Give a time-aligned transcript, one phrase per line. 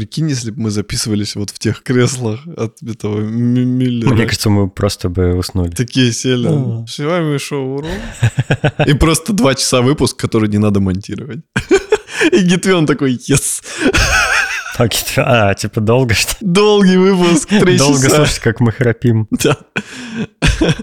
[0.00, 4.14] прикинь, если бы мы записывались вот в тех креслах от этого Миллера.
[4.14, 5.70] Мне кажется, мы просто бы уснули.
[5.70, 6.48] Такие сели.
[6.48, 6.86] Ну.
[6.86, 7.84] С вами шоу.
[8.86, 11.40] И просто два часа выпуск, который не надо монтировать.
[12.32, 13.62] И Гитвен такой, yes.
[15.16, 19.26] А, типа долго что Долгий выпуск, три Долго слушать, как мы храпим.
[19.30, 19.56] Да.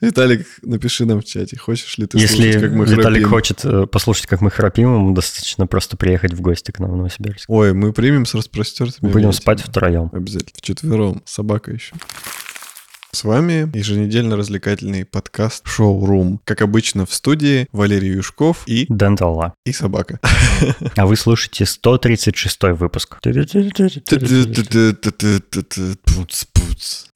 [0.00, 3.28] Виталик, напиши нам в чате, хочешь ли ты Если слушать, как мы Виталик храпим?
[3.28, 6.96] хочет э, послушать, как мы храпим, ему достаточно просто приехать в гости к нам в
[6.96, 7.44] Новосибирск.
[7.48, 9.42] Ой, мы примем с распростертыми Будем объятиями.
[9.42, 10.10] спать втроем.
[10.12, 10.52] Обязательно.
[10.56, 11.22] Вчетвером.
[11.24, 11.94] Собака еще.
[13.12, 16.40] С вами еженедельно развлекательный подкаст «Шоу Рум».
[16.44, 19.54] Как обычно в студии Валерий Юшков и, Дентала.
[19.66, 20.20] и собака.
[20.96, 23.18] А вы слушаете 136 выпуск.
[26.04, 27.09] Пуц-пуц.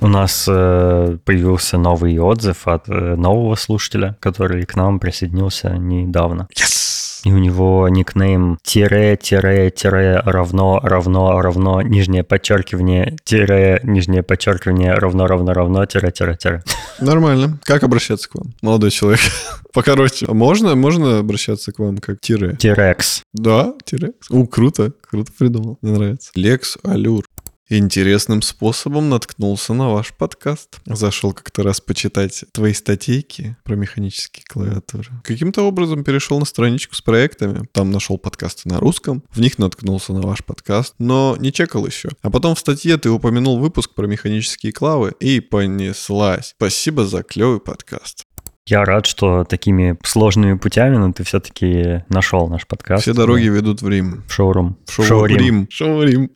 [0.00, 6.48] У нас э, появился новый отзыв от э, нового слушателя, который к нам присоединился недавно.
[6.54, 7.22] Yes!
[7.24, 14.94] И у него никнейм тире, тире, тире, равно, равно, равно, нижнее подчеркивание, тире, нижнее подчеркивание,
[14.94, 16.62] равно, равно, равно, тире, тире, тире.
[17.00, 17.58] Нормально.
[17.64, 19.20] Как обращаться к вам, молодой человек?
[19.72, 20.26] Покороче.
[20.28, 22.54] Можно, можно обращаться к вам как тире?
[22.56, 23.22] Тирекс.
[23.32, 24.12] Да, тире.
[24.30, 24.92] У, круто.
[25.10, 25.78] Круто придумал.
[25.82, 26.30] Мне нравится.
[26.36, 27.24] Лекс Алюр.
[27.68, 30.78] Интересным способом наткнулся на ваш подкаст.
[30.86, 35.08] Зашел как-то раз почитать твои статейки про механические клавиатуры.
[35.24, 37.66] Каким-то образом перешел на страничку с проектами.
[37.72, 39.24] Там нашел подкасты на русском.
[39.30, 42.10] В них наткнулся на ваш подкаст, но не чекал еще.
[42.22, 46.54] А потом в статье ты упомянул выпуск про механические клавы и понеслась.
[46.56, 48.26] Спасибо за клевый подкаст.
[48.68, 53.02] Я рад, что такими сложными путями, но ты все-таки нашел наш подкаст.
[53.02, 54.22] Все дороги ведут в Рим.
[54.28, 54.76] В шоурум.
[54.86, 55.68] В шоу Шоурим.
[56.08, 56.30] Рим.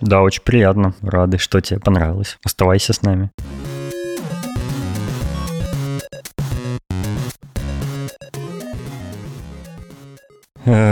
[0.00, 0.94] Да, очень приятно.
[1.02, 2.38] Рады, что тебе понравилось.
[2.44, 3.30] Оставайся с нами.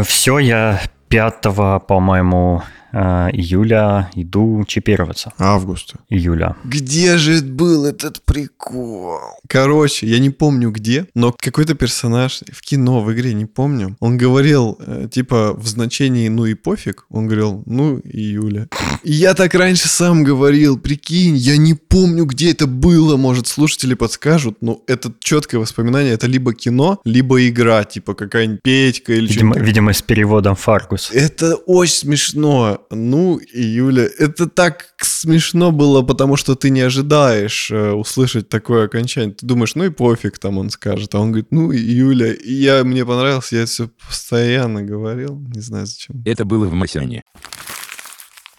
[0.05, 1.43] Все, я 5,
[1.87, 5.33] по-моему, э, июля иду чипироваться.
[5.39, 5.99] Августа.
[6.09, 6.57] Июля.
[6.65, 9.19] Где же был этот прикол?
[9.49, 14.17] Короче, я не помню где, но какой-то персонаж в кино, в игре, не помню, он
[14.17, 18.69] говорил, э, типа, в значении «ну и пофиг», он говорил «ну июля».
[19.03, 23.95] И я так раньше сам говорил, прикинь, я не помню, где это было, может, слушатели
[23.95, 29.53] подскажут, но это четкое воспоминание, это либо кино, либо игра, типа какая-нибудь Петька или Видимо,
[29.53, 29.69] что-нибудь.
[29.69, 31.11] видимо, с переводом Фаркус.
[31.13, 32.81] Это очень смешно.
[32.95, 34.09] Ну, июля.
[34.19, 39.35] Это так смешно было, потому что ты не ожидаешь э, услышать такое окончание.
[39.35, 41.15] Ты думаешь, ну и пофиг, там он скажет.
[41.15, 42.33] А он говорит, ну, июля.
[42.33, 45.39] И я, мне понравилось, я это все постоянно говорил.
[45.55, 46.23] Не знаю зачем.
[46.25, 47.23] Это было в Масяне.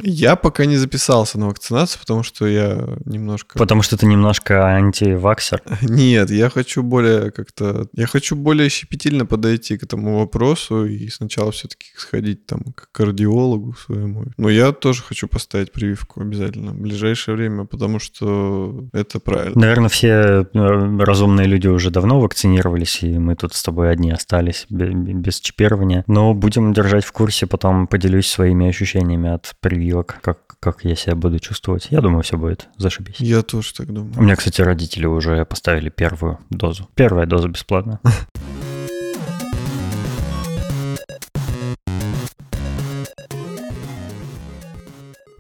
[0.04, 3.58] Я пока не записался на вакцинацию, потому что я немножко...
[3.58, 5.62] Потому что ты немножко антиваксер.
[5.82, 7.88] Нет, я хочу более как-то...
[7.94, 13.74] Я хочу более щепетильно подойти к этому вопросу и сначала все-таки сходить там к кардиологу
[13.74, 14.26] своему.
[14.38, 19.60] Но я тоже хочу поставить прививку обязательно в ближайшее время, потому что это правильно.
[19.60, 24.66] Наверное, все э, разумные люди уже давно вакцинировались, и мы тут с тобой одни остались
[24.70, 26.04] бе- бе- без чипирования.
[26.08, 29.54] Но будем держать в курсе, потом поделюсь своими ощущениями от
[29.94, 31.88] прививок, как, как я себя буду чувствовать.
[31.92, 33.16] Я думаю, все будет зашибись.
[33.20, 34.14] Я тоже так думаю.
[34.18, 36.90] У меня, кстати, родители уже поставили первую дозу.
[36.96, 38.00] Первая доза бесплатная.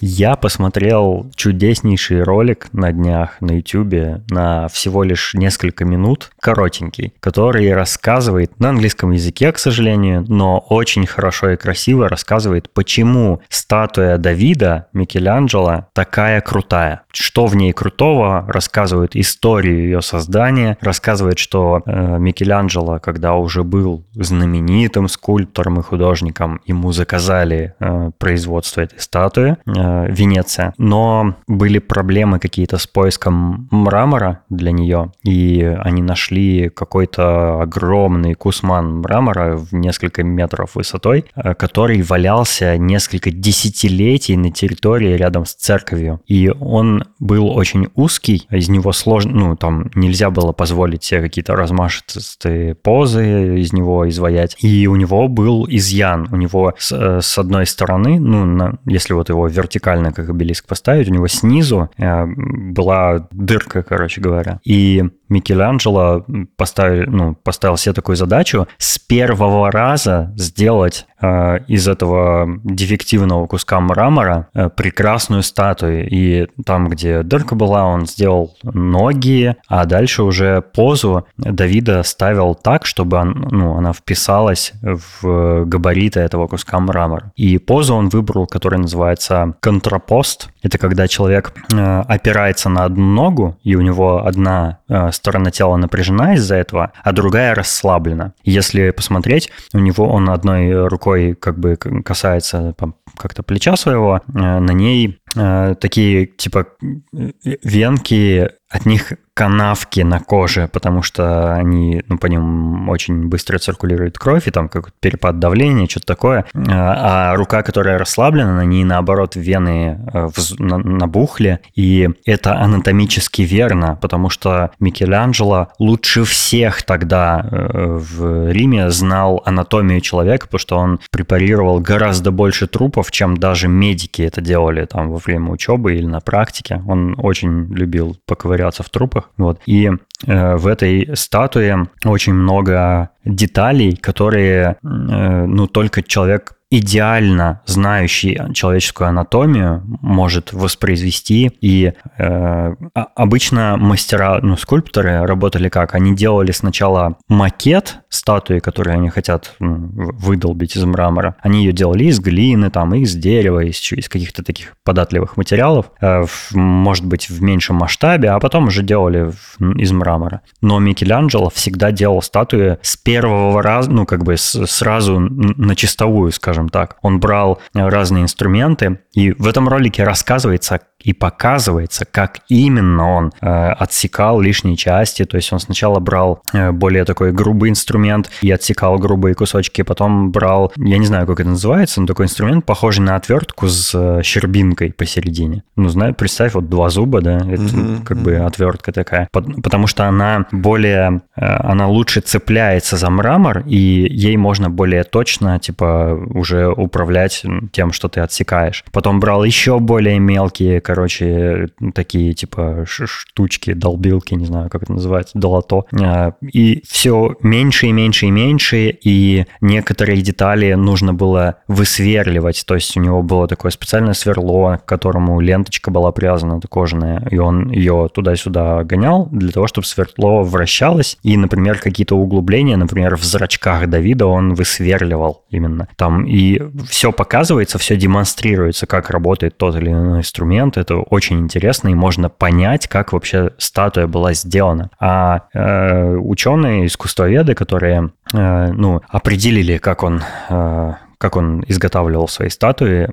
[0.06, 7.74] Я посмотрел чудеснейший ролик на днях на YouTube на всего лишь несколько минут, коротенький, который
[7.74, 14.88] рассказывает на английском языке, к сожалению, но очень хорошо и красиво рассказывает, почему статуя Давида
[14.92, 17.03] Микеланджело такая крутая.
[17.13, 24.03] Что в ней крутого, рассказывает историю ее создания, рассказывает, что э, Микеланджело, когда уже был
[24.16, 32.40] знаменитым скульптором и художником, ему заказали э, производство этой статуи э, Венеция, но были проблемы
[32.40, 40.24] какие-то с поиском мрамора для нее, и они нашли какой-то огромный кусман мрамора в несколько
[40.24, 47.48] метров высотой, э, который валялся несколько десятилетий на территории рядом с церковью, и он был
[47.48, 53.74] очень узкий, из него сложно, ну, там нельзя было позволить себе какие-то размашистые позы из
[53.74, 58.46] него изваять, и у него был изъян, у него с, э, с одной стороны, ну,
[58.46, 64.21] на- если вот его вертикально как обелиск поставить, у него снизу э, была дырка, короче
[64.21, 66.25] говоря, и Микеланджело
[66.58, 73.80] поставил, ну, поставил себе такую задачу с первого раза сделать э, из этого дефективного куска
[73.80, 76.08] мрамора э, прекрасную статую.
[76.10, 82.86] И там, где дырка была, он сделал ноги, а дальше уже позу Давида ставил так,
[82.86, 87.31] чтобы он, ну, она вписалась в габариты этого куска мрамора.
[87.36, 90.50] И позу он выбрал, которая называется контрапост.
[90.62, 95.78] Это когда человек э, опирается на одну ногу, и у него одна э, сторона тела
[95.78, 98.34] напряжена из-за этого, а другая расслаблена.
[98.44, 102.75] Если посмотреть, у него он одной рукой как бы касается
[103.18, 106.68] как-то плеча своего, э, на ней такие типа
[107.12, 114.18] венки от них канавки на коже, потому что они, ну, по ним очень быстро циркулирует
[114.18, 116.45] кровь, и там как перепад давления, что-то такое.
[116.53, 123.97] А, а рука, которая расслаблена, на ней, наоборот, вены э, набухли, и это анатомически верно,
[124.01, 131.00] потому что Микеланджело лучше всех тогда э, в Риме знал анатомию человека, потому что он
[131.12, 136.81] препарировал гораздо больше трупов, чем даже медики это делали там время учебы или на практике.
[136.88, 139.60] Он очень любил поковыряться в трупах, вот.
[139.66, 139.90] И
[140.25, 149.08] э, в этой статуе очень много деталей, которые, э, ну, только человек идеально знающий человеческую
[149.10, 151.52] анатомию может воспроизвести.
[151.62, 152.75] И э,
[153.16, 155.94] обычно мастера, ну, скульпторы работали как?
[155.94, 161.36] Они делали сначала макет статуи, которую они хотят выдолбить из мрамора.
[161.42, 166.24] Они ее делали из глины, там, из дерева, из, из каких-то таких податливых материалов, э,
[166.25, 170.42] в, может быть, в меньшем масштабе, а потом уже делали в, из мрамора.
[170.62, 176.31] Но Микеланджело всегда делал статуи с первого раза, ну, как бы с, сразу на чистовую,
[176.31, 176.98] скажем скажем так.
[177.01, 183.47] Он брал разные инструменты, и в этом ролике рассказывается и показывается, как именно он э,
[183.47, 185.25] отсекал лишние части.
[185.25, 190.31] То есть он сначала брал э, более такой грубый инструмент и отсекал грубые кусочки, потом
[190.31, 194.21] брал, я не знаю, как это называется, но такой инструмент, похожий на отвертку с э,
[194.23, 195.63] щербинкой посередине.
[195.75, 198.03] Ну, знаешь, представь, вот два зуба, да, это mm-hmm.
[198.03, 199.27] как бы отвертка такая.
[199.31, 205.59] Потому что она более, э, она лучше цепляется за мрамор, и ей можно более точно,
[205.59, 208.85] типа, уже управлять тем, что ты отсекаешь.
[208.91, 215.38] Потом брал еще более мелкие, короче, такие типа штучки, долбилки, не знаю, как это называется,
[215.38, 215.86] долото.
[216.00, 222.63] А, и все меньше и меньше и меньше, и некоторые детали нужно было высверливать.
[222.68, 227.38] То есть у него было такое специальное сверло, к которому ленточка была привязана кожаная, и
[227.38, 233.24] он ее туда-сюда гонял для того, чтобы сверло вращалось, и, например, какие-то углубления, например, в
[233.24, 235.88] зрачках Давида он высверливал именно.
[235.98, 240.78] Там и все показывается, все демонстрируется, как работает тот или иной инструмент.
[240.83, 244.89] Это очень интересно, и можно понять, как вообще статуя была сделана.
[245.00, 252.50] А э, ученые, искусствоведы, которые э, ну, определили, как он э, как он изготавливал свои
[252.50, 253.07] статуи,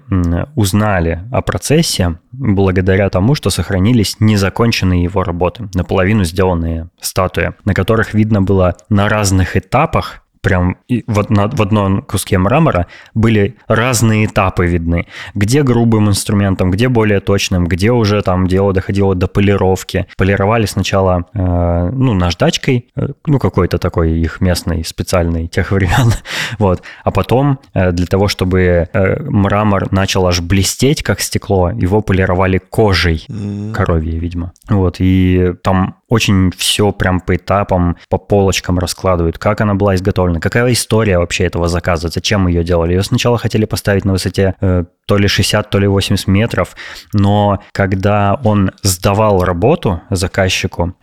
[0.57, 8.13] узнали о процессе благодаря тому, что сохранились незаконченные его работы, наполовину сделанные статуи, на которых
[8.13, 14.67] видно было на разных этапах прям в, на, в одном куске мрамора были разные этапы
[14.67, 15.07] видны.
[15.35, 20.07] Где грубым инструментом, где более точным, где уже там дело доходило до полировки.
[20.17, 26.13] Полировали сначала, э, ну, наждачкой, э, ну, какой-то такой их местный, специальный тех времен,
[26.59, 26.83] вот.
[27.05, 32.59] А потом э, для того, чтобы э, мрамор начал аж блестеть, как стекло, его полировали
[32.59, 33.27] кожей
[33.75, 34.53] коровьей, видимо.
[34.69, 40.41] Вот, и там очень все прям по этапам, по полочкам раскладывают, как она была изготовлена,
[40.41, 42.93] какая история вообще этого заказа, зачем ее делали.
[42.93, 46.77] Ее сначала хотели поставить на высоте э, то ли 60, то ли 80 метров,
[47.13, 50.95] но когда он сдавал работу заказчику,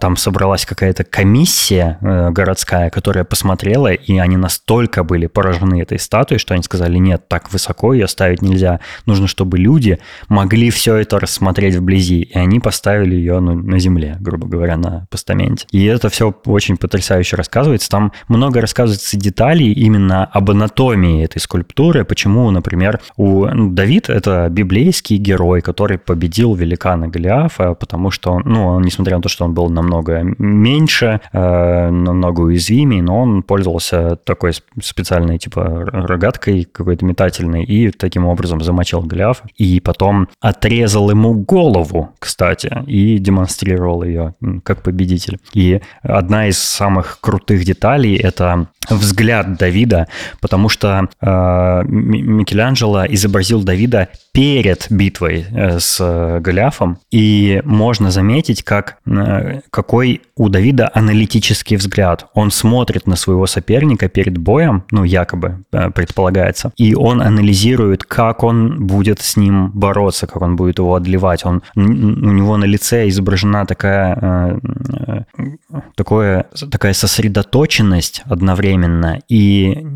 [0.00, 6.38] там собралась какая-то комиссия э, городская, которая посмотрела, и они настолько были поражены этой статуей,
[6.38, 8.80] что они сказали, нет, так высоко ее ставить нельзя.
[9.06, 9.98] Нужно, чтобы люди
[10.28, 12.22] могли все это рассмотреть вблизи.
[12.22, 15.66] И они поставили ее ну, на земле, грубо говоря, на постаменте.
[15.70, 17.90] И это все очень потрясающе рассказывается.
[17.90, 24.48] Там много рассказывается деталей именно об анатомии этой скульптуры, почему, например, у ну, Давид— это
[24.50, 29.70] библейский герой, который победил великана Голиафа, потому что, ну, несмотря на то, что он был
[29.70, 37.90] намного меньше, э, намного уязвимее, но он пользовался такой специальной типа рогаткой какой-то метательной и
[37.90, 39.48] таким образом замочил Голиафа.
[39.56, 45.38] И потом отрезал ему голову, кстати, и демонстрировал ее как победитель.
[45.54, 50.06] И одна из самых крутых деталей— это взгляд Давида,
[50.40, 55.98] потому что э, Микеланджело изобразил Давида перед битвой э, с
[56.40, 59.37] Голиафом, и можно заметить, как э, э,
[59.70, 62.26] какой у Давида аналитический взгляд.
[62.34, 68.42] Он смотрит на своего соперника перед боем, ну, якобы э, предполагается, и он анализирует, как
[68.42, 71.44] он будет с ним бороться, как он будет его отливать.
[71.44, 74.58] Он, у него на лице изображена такая,
[75.94, 79.86] такое, такая сосредоточенность одновременно, и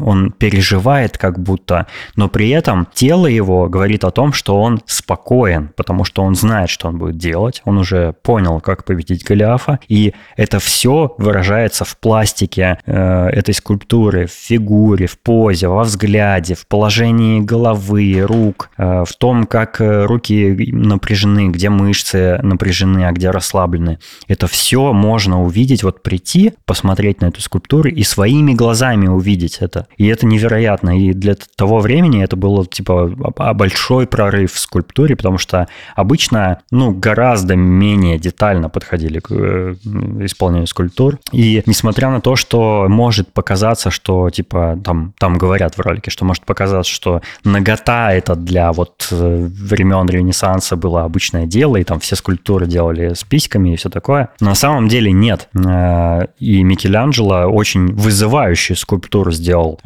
[0.00, 1.86] он переживает как будто,
[2.16, 6.70] но при этом тело его говорит о том, что он спокоен, потому что он знает,
[6.70, 11.98] что он будет делать, он уже понял, как победить Голиафа, и это все выражается в
[11.98, 19.04] пластике э, этой скульптуры, в фигуре, в позе, во взгляде, в положении головы, рук, э,
[19.06, 23.98] в том, как э, руки напряжены, где мышцы напряжены, а где расслаблены.
[24.28, 29.86] Это все можно увидеть, вот прийти, посмотреть на эту скульптуру и своими глазами увидеть это.
[29.96, 30.98] И это невероятно.
[30.98, 33.06] И для того времени это было типа
[33.54, 39.74] большой прорыв в скульптуре, потому что обычно, ну, гораздо менее детально подходили к э,
[40.20, 41.18] исполнению скульптур.
[41.32, 46.26] И несмотря на то, что может показаться, что, типа, там, там говорят в ролике, что
[46.26, 52.00] может показаться, что нагота это для вот э, времен Ренессанса было обычное дело, и там
[52.00, 54.28] все скульптуры делали с письками и все такое.
[54.40, 55.48] На самом деле нет.
[55.54, 59.80] Э, и Микеланджело очень вызывающую скульптуру сделал,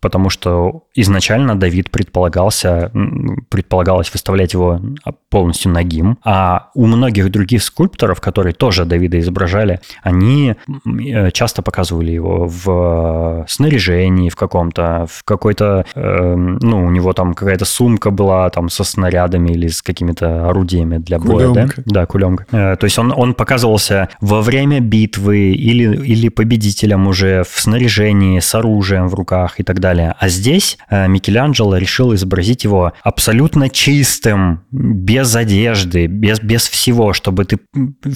[0.00, 2.90] потому что изначально Давид предполагался,
[3.50, 4.80] предполагалось выставлять его
[5.30, 10.54] полностью нагим, а у многих других скульпторов, которые тоже Давида изображали, они
[10.86, 17.34] э, часто показывали его в снаряжении в каком-то, в какой-то, э, ну, у него там
[17.34, 21.82] какая-то сумка была там со снарядами или с какими-то орудиями для боя, кулемка.
[21.84, 22.00] да?
[22.00, 22.46] Да, кулемка.
[22.52, 28.40] Э, то есть он, он показывался во время битвы или, или победителем уже в снаряжении,
[28.40, 30.14] с оружием в руках и так далее.
[30.18, 37.44] А здесь э, Микеланджело решил изобразить его абсолютно чистым, без одежды, без, без всего, чтобы
[37.44, 37.58] ты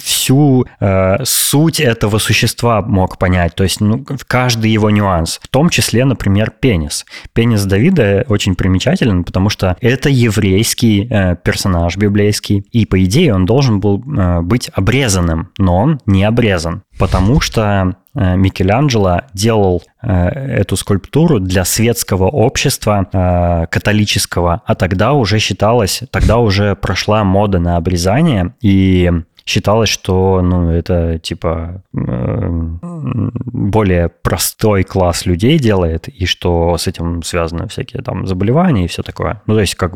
[0.01, 5.69] всю э, суть этого существа мог понять, то есть ну, каждый его нюанс, в том
[5.69, 7.05] числе, например, пенис.
[7.33, 13.45] Пенис Давида очень примечателен, потому что это еврейский э, персонаж библейский, и по идее он
[13.45, 20.11] должен был э, быть обрезанным, но он не обрезан, потому что Э, Микеланджело делал э,
[20.11, 27.59] эту скульптуру для светского общества э, католического, а тогда уже считалось, тогда уже прошла мода
[27.59, 29.11] на обрезание, и
[29.49, 31.81] считалось, что ну, это типа
[33.51, 39.01] более простой класс людей делает, и что с этим связаны всякие там заболевания и все
[39.01, 39.41] такое.
[39.47, 39.93] Ну, то есть как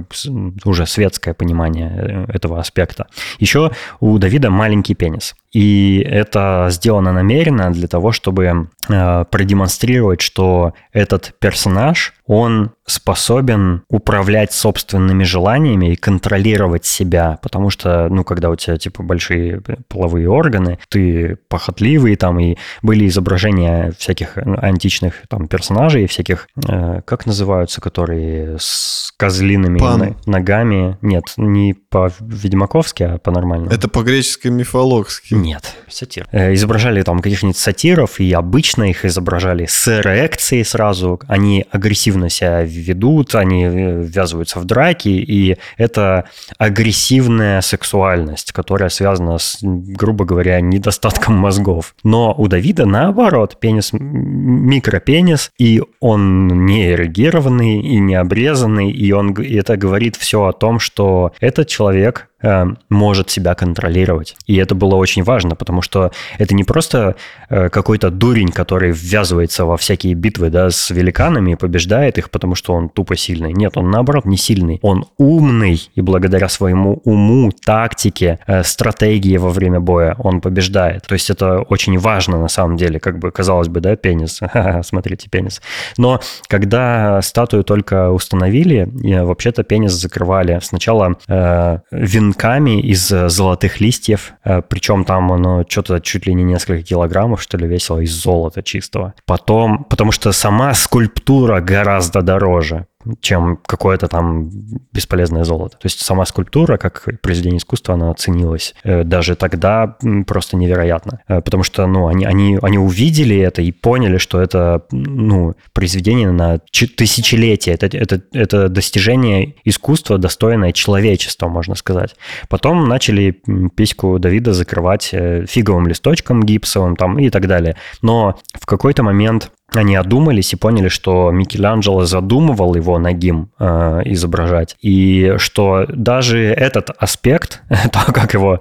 [0.65, 3.07] уже светское понимание этого аспекта.
[3.39, 5.35] Еще у Давида маленький пенис.
[5.53, 14.51] И это сделано намеренно для того, чтобы э, продемонстрировать, что этот персонаж, он способен управлять
[14.51, 20.79] собственными желаниями и контролировать себя, потому что, ну, когда у тебя, типа, большие половые органы,
[20.89, 28.57] ты похотливый, там, и были изображения всяких античных, там, персонажей, всяких, э, как называются, которые
[28.59, 30.17] с козлиными Пан.
[30.25, 30.97] ногами.
[31.01, 33.71] Нет, не по-ведьмаковски, а по-нормальному.
[33.71, 35.33] Это по-гречески мифологски.
[35.33, 36.27] Нет, сатир.
[36.31, 41.21] Э, изображали там каких-нибудь сатиров, и обычно их изображали с эрекцией сразу.
[41.27, 46.25] Они агрессивно себя ведут, они э, ввязываются в драки, и это
[46.57, 51.95] агрессивная сексуальность, которая связана с, грубо говоря, недостатком мозгов.
[52.03, 59.33] Но у Давида наоборот, пенис микропенис, и он не эрегированный и не обрезанный, и он
[59.33, 64.35] и это говорит все о том, что этот человек Э, может себя контролировать.
[64.47, 67.15] И это было очень важно, потому что это не просто
[67.49, 72.55] э, какой-то дурень, который ввязывается во всякие битвы да, с великанами и побеждает их, потому
[72.55, 73.53] что он тупо сильный.
[73.53, 74.79] Нет, он наоборот не сильный.
[74.81, 81.07] Он умный, и благодаря своему уму, тактике, э, стратегии во время боя он побеждает.
[81.07, 84.41] То есть это очень важно на самом деле, как бы казалось бы, да, пенис.
[84.83, 85.61] Смотрите, пенис.
[85.97, 88.89] Но когда статую только установили,
[89.23, 95.63] вообще-то пенис закрывали сначала э, вин венками из э, золотых листьев, э, причем там оно
[95.67, 99.13] что-то чуть ли не несколько килограммов, что ли, весило из золота чистого.
[99.25, 102.87] Потом, потому что сама скульптура гораздо дороже
[103.21, 104.49] чем какое-то там
[104.91, 105.77] бесполезное золото.
[105.77, 111.21] То есть сама скульптура, как произведение искусства, она ценилась э, даже тогда просто невероятно.
[111.27, 116.31] Э, потому что, ну, они, они, они увидели это и поняли, что это, ну, произведение
[116.31, 117.73] на тысячелетия.
[117.73, 122.15] Это, это, это достижение искусства, достойное человечества, можно сказать.
[122.49, 123.41] Потом начали
[123.75, 127.75] письку Давида закрывать э, фиговым листочком гипсовым там и так далее.
[128.01, 134.75] Но в какой-то момент они одумались и поняли, что Микеланджело задумывал его нагим э, изображать,
[134.81, 137.61] и что даже этот аспект,
[137.91, 138.59] то, как его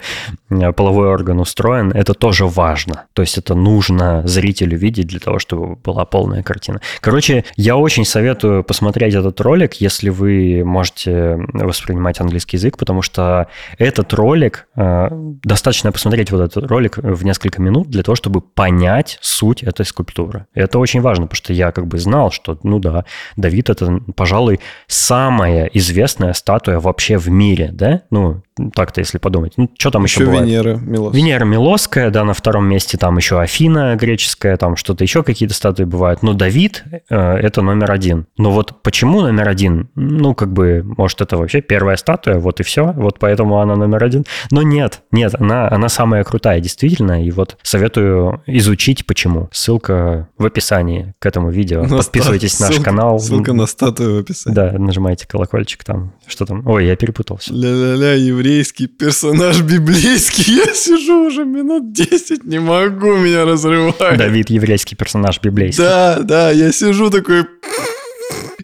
[0.50, 3.04] э, половой орган устроен, это тоже важно.
[3.12, 6.80] То есть это нужно зрителю видеть для того, чтобы была полная картина.
[7.00, 13.48] Короче, я очень советую посмотреть этот ролик, если вы можете воспринимать английский язык, потому что
[13.78, 15.08] этот ролик, э,
[15.42, 20.46] достаточно посмотреть вот этот ролик в несколько минут для того, чтобы понять суть этой скульптуры.
[20.54, 23.04] Это очень важно, потому что я как бы знал, что, ну да,
[23.36, 28.02] Давид это, пожалуй, самая известная статуя вообще в мире, да?
[28.10, 28.42] Ну,
[28.74, 29.54] так-то, если подумать.
[29.56, 30.48] Ну, что там еще, еще бывает?
[30.48, 31.20] Венера Милосская.
[31.20, 35.84] Венера Милосская, да, на втором месте там еще Афина греческая, там что-то еще какие-то статуи
[35.84, 36.22] бывают.
[36.22, 38.26] Но Давид э, это номер один.
[38.36, 39.88] Но вот почему номер один?
[39.94, 44.04] Ну, как бы, может, это вообще первая статуя, вот и все, вот поэтому она номер
[44.04, 44.24] один.
[44.50, 49.48] Но нет, нет, она, она самая крутая, действительно, и вот советую изучить, почему.
[49.52, 51.82] Ссылка в описании к этому видео.
[51.82, 53.18] На Подписывайтесь на наш ссылка, канал.
[53.18, 54.54] Ссылка на статую в описании.
[54.54, 56.12] Да, нажимайте колокольчик там.
[56.26, 56.66] Что там?
[56.66, 57.52] Ой, я перепутался.
[57.52, 60.56] Ля-ля-ля, еврейский персонаж библейский.
[60.56, 64.18] Я сижу уже минут 10, не могу, меня разрывать.
[64.18, 65.84] Давид еврейский персонаж библейский.
[65.84, 67.46] Да, да, я сижу такой...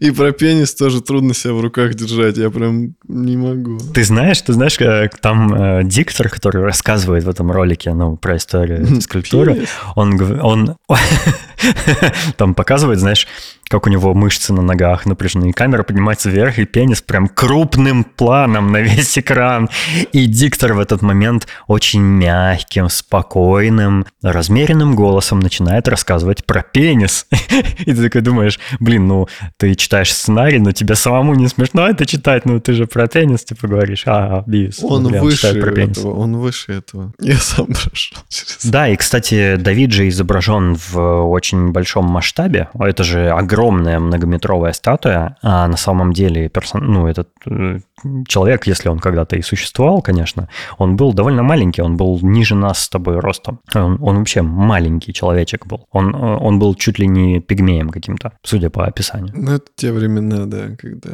[0.00, 3.78] И про пенис тоже трудно себя в руках держать, я прям не могу.
[3.94, 8.36] Ты знаешь, ты знаешь, как там э, диктор, который рассказывает в этом ролике ну, про
[8.36, 9.66] историю скульптуры,
[9.96, 10.76] он, он
[12.36, 13.26] там показывает, знаешь,
[13.68, 18.04] как у него мышцы на ногах напряжены, и камера поднимается вверх, и пенис прям крупным
[18.04, 19.68] планом на весь экран.
[20.12, 27.26] И диктор в этот момент очень мягким, спокойным, размеренным голосом начинает рассказывать про пенис.
[27.80, 32.06] И ты такой думаешь, блин, ну ты читаешь сценарий, но тебе самому не смешно это
[32.06, 34.80] читать, ну ты же про пенис типа говоришь, а, бис.
[34.82, 35.98] Он Бля, выше про пенис.
[35.98, 37.12] этого, он выше этого.
[37.20, 38.66] Я сам прошел через...
[38.66, 42.68] Да, и, кстати, Давид же изображен в очень большом масштабе.
[42.78, 46.84] Это же огромная многометровая статуя, а на самом деле персон...
[46.84, 47.80] ну, этот э,
[48.26, 50.48] человек, если он когда-то и существовал, конечно,
[50.78, 53.58] он был довольно маленький, он был ниже нас с тобой ростом.
[53.74, 55.86] Он, он вообще маленький человечек был.
[55.92, 59.32] Он, э, он был чуть ли не пигмеем каким-то, судя по описанию.
[59.34, 61.10] Ну, это те времена, да, когда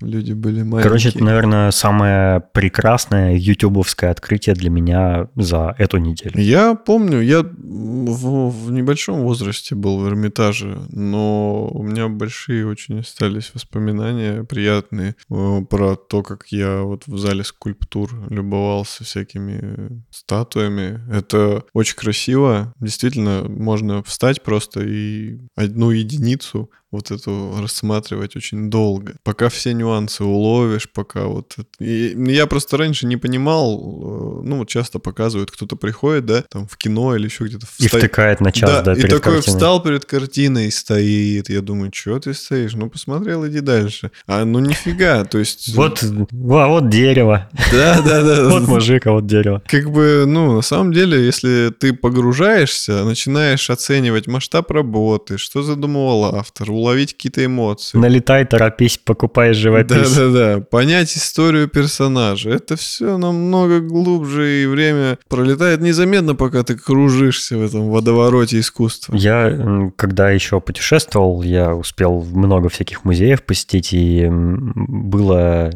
[0.00, 0.82] люди были маленькие.
[0.82, 6.40] Короче, это, наверное, самое прекрасное ютубовское открытие для меня за эту неделю.
[6.40, 13.00] Я помню, я в, в небольшом возрасте был в Эрмитаже, но у меня большие очень
[13.00, 21.00] остались воспоминания приятные э, про то, как я вот в зале скульптур любовался всякими статуями.
[21.10, 22.72] Это очень красиво.
[22.80, 30.24] Действительно, можно встать просто и одну единицу вот эту рассматривать очень долго, пока все нюансы
[30.24, 31.56] уловишь, пока вот...
[31.78, 36.66] И я просто раньше не понимал, э, ну, вот часто показывают, кто-то приходит, да, там
[36.66, 39.54] в кино или еще где-то И вста- втыкает на час, да, и перед такой картиной.
[39.56, 41.50] встал перед картиной и стоит.
[41.50, 42.72] Я думаю, что ты стоишь?
[42.74, 44.10] Ну, посмотрел, иди дальше.
[44.26, 45.74] А ну нифига, то есть...
[45.78, 47.48] Вот, во, вот дерево.
[47.70, 48.48] Да, да, да.
[48.48, 49.62] Вот мужик, а вот дерево.
[49.66, 56.34] Как бы, ну, на самом деле, если ты погружаешься, начинаешь оценивать масштаб работы, что задумывал
[56.36, 57.98] автор, уловить какие-то эмоции.
[57.98, 60.14] Налетай, торопись, покупай живопись.
[60.14, 62.50] Да-да-да, понять историю персонажа.
[62.50, 69.14] Это все намного глубже, и время пролетает незаметно, пока ты кружишься в этом водовороте искусства.
[69.16, 75.70] Я, когда еще путешествовал, я успел много всяких музеев посетить, и было,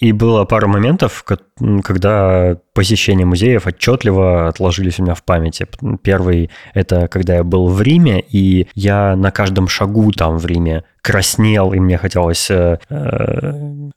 [0.00, 1.24] и было пара моментов,
[1.82, 5.66] когда посещение музеев отчетливо отложились у меня в памяти.
[6.02, 10.82] Первый— это когда я был в Риме, и я на каждом шагу там в Риме
[11.08, 13.52] краснел, и мне хотелось э, э,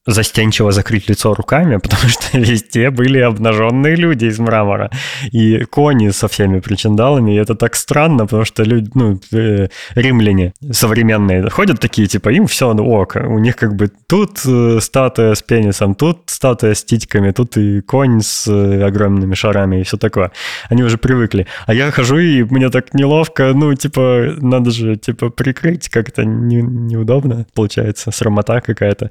[0.08, 4.90] застенчиво закрыть лицо руками, потому что везде были обнаженные люди из мрамора
[5.34, 7.34] и кони со всеми причиндалами.
[7.34, 12.46] И это так странно, потому что люди, ну, э, римляне современные ходят такие, типа, им
[12.46, 13.16] все ну, ок.
[13.16, 17.82] У них как бы тут э, статуя с пенисом, тут статуя с титьками, тут и
[17.82, 20.32] конь с э, огромными шарами и все такое.
[20.70, 21.46] Они уже привыкли.
[21.68, 26.62] А я хожу, и мне так неловко, ну, типа, надо же, типа, прикрыть как-то не-
[27.02, 29.10] неудобно, получается, срамота какая-то.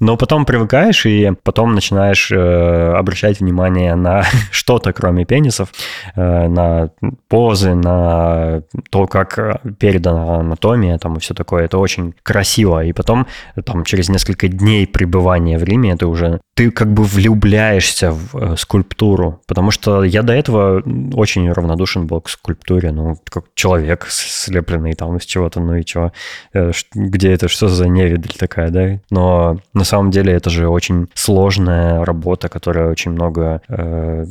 [0.00, 5.72] Но потом привыкаешь, и потом начинаешь э, обращать внимание на что-то, кроме пенисов,
[6.16, 6.90] э, на
[7.28, 11.64] позы, на то, как э, передана анатомия там и все такое.
[11.64, 12.84] Это очень красиво.
[12.84, 13.26] И потом,
[13.64, 18.56] там, через несколько дней пребывания в Риме, ты уже, ты как бы влюбляешься в э,
[18.56, 19.40] скульптуру.
[19.46, 20.82] Потому что я до этого
[21.14, 22.92] очень равнодушен был к скульптуре.
[22.92, 26.12] Ну, как человек слепленный там из чего-то, ну и чего.
[26.52, 26.86] Э, ш-
[27.22, 28.98] Где это что за невидаль такая, да?
[29.08, 34.24] Но на самом деле это же очень сложная работа, которая очень много э,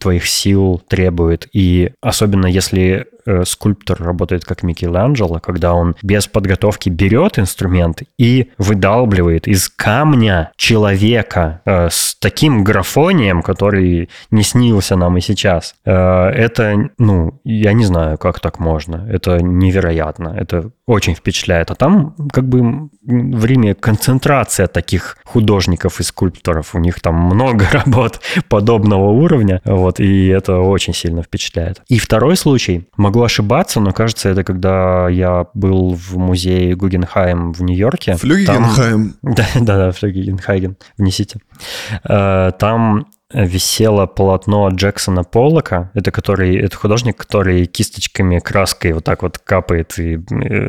[0.00, 1.46] твоих сил требует.
[1.52, 8.50] И особенно если э, скульптор работает как Микеланджело, когда он без подготовки берет инструмент и
[8.56, 15.74] выдалбливает из камня человека э, с таким графонием, который не снился нам и сейчас.
[15.84, 19.06] Э, это, ну, я не знаю, как так можно.
[19.10, 20.34] Это невероятно.
[20.34, 21.70] Это очень впечатляет.
[21.70, 26.74] А там как бы в Риме концентрация таких художников и скульпторов.
[26.74, 29.60] У них там много работ подобного уровня.
[29.64, 31.82] Вот, и это очень сильно впечатляет.
[31.88, 37.62] И второй случай, могу ошибаться, но кажется, это когда я был в музее Гугенхайм в
[37.62, 38.14] Нью-Йорке.
[38.16, 39.14] Флюгенхайм.
[39.22, 41.40] Да, да, да, Флюгенхайген, внесите.
[42.04, 45.90] Э, там висело полотно Джексона Поллока.
[45.94, 49.98] Это который, это художник, который кисточками, краской вот так вот капает.
[49.98, 50.18] И, э,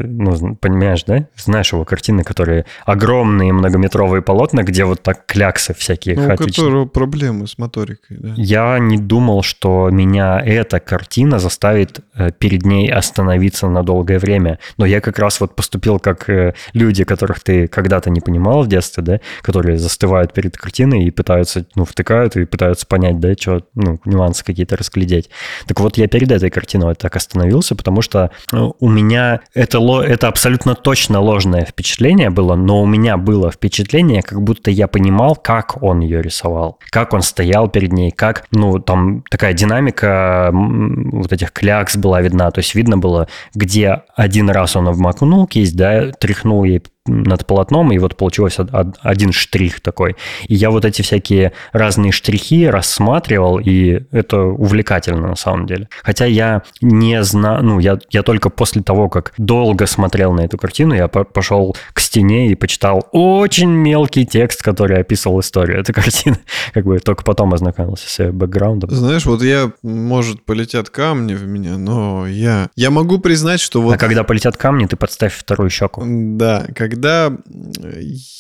[0.04, 1.28] ну, понимаешь, да?
[1.36, 6.48] Знаешь его картины, которые огромные многометровые полотна, где вот так кляксы всякие ну, хаотичные.
[6.48, 8.34] у которого проблемы с моторикой, да.
[8.36, 14.60] Я не думал, что меня эта картина заставит э, перед ней остановиться на долгое время.
[14.78, 18.68] Но я как раз вот поступил как э, люди, которых ты когда-то не понимал в
[18.68, 23.64] детстве, да, которые застывают перед картиной и пытаются, ну, втыкают и пытаются понять, да, что,
[23.74, 25.32] ну, нюансы какие-то разглядеть.
[25.66, 30.28] Так вот, я перед этой картиной так остановился, потому что ну, у меня это, это
[30.28, 35.82] абсолютно точно ложное впечатление было, но у меня было впечатление, как будто я понимал, как
[35.82, 41.52] он ее рисовал, как он стоял перед ней, как, ну, там такая динамика вот этих
[41.54, 46.64] клякс была видна, то есть видно было, где один раз он обмакнул кисть, да, тряхнул
[46.66, 48.66] ей над полотном, и вот получился
[49.02, 50.16] один штрих такой.
[50.48, 55.90] И я вот эти всякие разные штрихи рассматривал, и это увлекательно на самом деле.
[56.02, 60.58] Хотя я не знаю, ну, я, я только после того, как долго смотрел на эту
[60.58, 66.38] картину, я пошел к стене и почитал очень мелкий текст, который описывал историю этой картины.
[66.74, 68.90] Как бы только потом ознакомился с бэкграундом.
[68.92, 73.96] Знаешь, вот я, может, полетят камни в меня, но я, я могу признать, что вот...
[73.96, 76.02] А когда полетят камни, ты подставь вторую щеку.
[76.06, 77.36] Да, как когда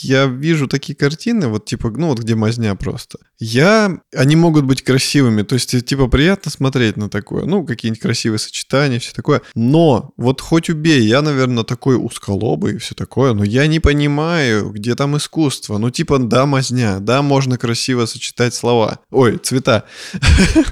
[0.01, 4.83] я вижу такие картины, вот типа, ну вот где мазня просто, я, они могут быть
[4.83, 10.11] красивыми, то есть типа приятно смотреть на такое, ну какие-нибудь красивые сочетания, все такое, но
[10.17, 14.93] вот хоть убей, я, наверное, такой узколобый и все такое, но я не понимаю, где
[14.93, 19.85] там искусство, ну типа да, мазня, да, можно красиво сочетать слова, ой, цвета.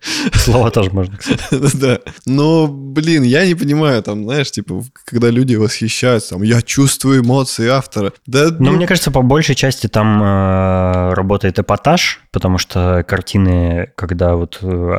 [0.34, 1.42] Слова тоже можно, кстати.
[1.76, 2.00] Да.
[2.24, 7.68] Но, блин, я не понимаю, там, знаешь, типа, когда люди восхищаются, там, я чувствую эмоции
[7.68, 8.12] автора.
[8.26, 14.36] Да, ну, мне кажется, по большей части там э, работает эпатаж, потому что картины, когда
[14.36, 14.92] вот э,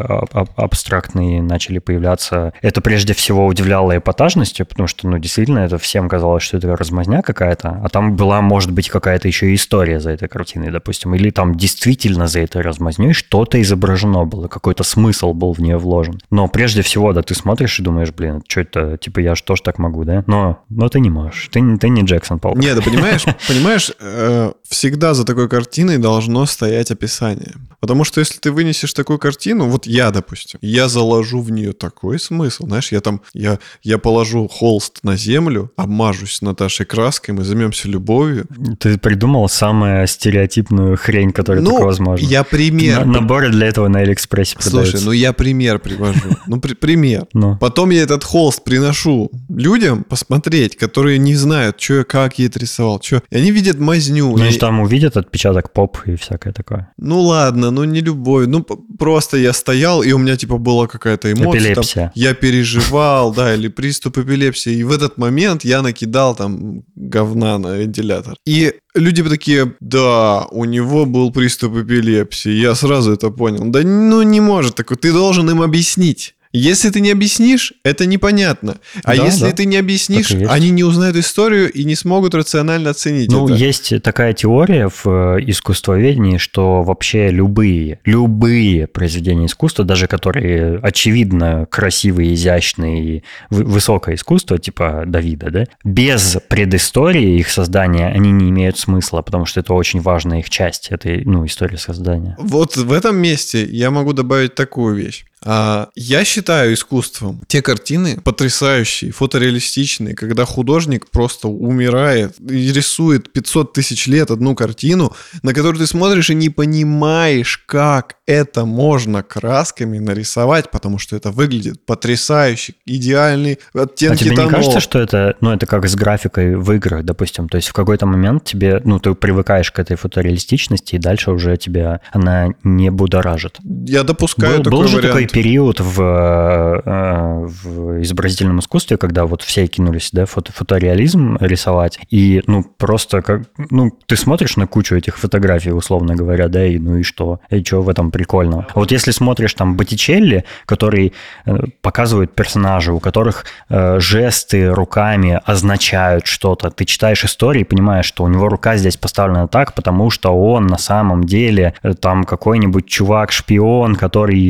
[0.56, 6.44] абстрактные начали появляться, это прежде всего удивляло эпатажностью, потому что, ну, действительно, это всем казалось,
[6.44, 10.72] что это размазня какая-то, а там была, может быть, какая-то еще история за этой картиной,
[10.72, 15.78] допустим, или там действительно за этой размазней что-то изображено было, какой-то смысл был в нее
[15.78, 16.20] вложен.
[16.32, 19.62] Но прежде всего, да, ты смотришь и думаешь, блин, что это, типа, я же тоже
[19.64, 20.24] так могу, да?
[20.28, 22.56] Но, но ты не можешь, ты, ты не Джексон Пол.
[22.56, 27.54] Нет, да понимаешь, понимаешь, э, всегда за такой картиной должно стоять описание.
[27.80, 32.20] Потому что если ты вынесешь такую картину, вот я, допустим, я заложу в нее такой
[32.20, 37.88] смысл, знаешь, я там, я, я положу холст на землю, обмажусь Наташей краской, мы займемся
[37.88, 38.46] любовью.
[38.80, 42.26] Ты придумал самую стереотипную хрень, которая ну, только возможна.
[42.26, 43.06] я пример.
[43.06, 44.92] На, наборы для этого на Алиэкспрессе продаются.
[44.94, 46.22] Слушай, ну я пример привожу.
[46.48, 47.26] Ну, при, пример.
[47.38, 47.56] Ну.
[47.58, 52.58] Потом я этот холст приношу людям посмотреть, которые не знают, что я как я это
[52.58, 53.22] рисовал, что.
[53.30, 54.36] И они видят мазню.
[54.36, 54.58] Ну, и...
[54.58, 56.92] там увидят отпечаток поп и всякое такое.
[56.98, 58.48] Ну ладно, ну не любой.
[58.48, 61.74] Ну просто я стоял, и у меня типа была какая-то эмоция.
[61.74, 62.04] Эпилепсия.
[62.04, 64.74] Там, я переживал, да, или приступ эпилепсии.
[64.74, 68.36] И в этот момент я накидал там говна на вентилятор.
[68.46, 72.52] И люди такие, да, у него был приступ эпилепсии.
[72.52, 73.64] Я сразу это понял.
[73.66, 74.98] Да ну не может такой.
[74.98, 76.36] Ты должен им объяснить.
[76.58, 78.78] Если ты не объяснишь, это непонятно.
[79.04, 79.52] А да, если да.
[79.52, 83.56] ты не объяснишь, они не узнают историю и не смогут рационально оценить ну, это.
[83.56, 91.68] есть такая теория в э, искусствоведении, что вообще любые, любые произведения искусства, даже которые очевидно
[91.70, 98.78] красивые, изящные и высокое искусство, типа Давида, да, без предыстории их создания они не имеют
[98.78, 102.36] смысла, потому что это очень важная их часть, этой, ну, истории создания.
[102.40, 105.26] Вот в этом месте я могу добавить такую вещь.
[105.44, 113.74] А я считаю искусством те картины потрясающие, фотореалистичные, когда художник просто умирает и рисует 500
[113.74, 120.00] тысяч лет одну картину, на которую ты смотришь и не понимаешь, как это можно красками
[120.00, 124.52] нарисовать, потому что это выглядит потрясающе, идеальный оттенки А тебе тонов.
[124.52, 127.48] не кажется, что это, ну, это как с графикой в играх, допустим?
[127.48, 131.58] То есть в какой-то момент тебе, ну, ты привыкаешь к этой фотореалистичности, и дальше уже
[131.58, 133.58] тебя она не будоражит.
[133.64, 135.14] Я допускаю был, такой был же вариант.
[135.14, 142.00] такой период в, э, в изобразительном искусстве, когда вот все кинулись, да, фото, фотореализм рисовать,
[142.10, 146.78] и, ну, просто как, ну, ты смотришь на кучу этих фотографий, условно говоря, да, и
[146.80, 147.40] ну и что?
[147.50, 148.68] И что в этом прикольного?
[148.74, 151.14] А вот если смотришь там Боттичелли, который
[151.46, 158.06] э, показывает персонажей, у которых э, жесты руками означают что-то, ты читаешь истории и понимаешь,
[158.06, 162.24] что у него рука здесь поставлена так, потому что он на самом деле э, там
[162.24, 164.50] какой-нибудь чувак-шпион, который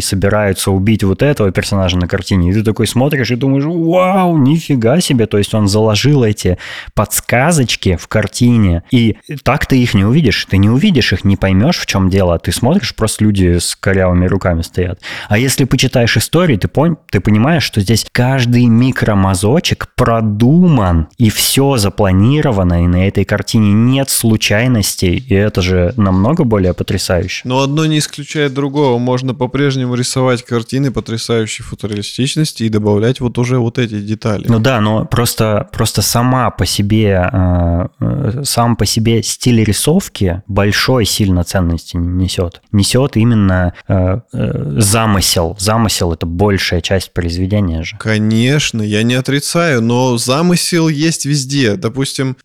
[0.68, 5.02] собирается убить вот этого персонажа на картине, и ты такой смотришь и думаешь, вау, нифига
[5.02, 6.58] себе, то есть он заложил эти
[6.94, 11.78] подсказочки в картине, и так ты их не увидишь, ты не увидишь их, не поймешь,
[11.78, 15.00] в чем дело, ты смотришь, просто люди с корявыми руками стоят.
[15.30, 16.98] А если почитаешь истории, ты, пон...
[17.10, 24.10] ты понимаешь, что здесь каждый микромазочек продуман, и все запланировано, и на этой картине нет
[24.10, 27.42] случайностей, и это же намного более потрясающе.
[27.46, 28.98] Но одно не исключает другого.
[29.00, 34.46] Можно по-прежнему рисовать картины потрясающей фотореалистичности и добавлять вот уже вот эти детали.
[34.48, 40.42] Ну да, но просто, просто сама по себе, э, э, сам по себе стиль рисовки
[40.48, 42.64] большой сильно ценности не несет.
[42.72, 45.56] Несет именно э, замысел.
[45.60, 47.96] Замысел— это большая часть произведения же.
[48.00, 51.76] Конечно, я не отрицаю, но замысел есть везде.
[51.76, 52.36] Допустим,